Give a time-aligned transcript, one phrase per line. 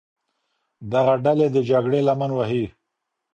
[0.91, 2.65] دغه ډلې د جګړې لمن وهي.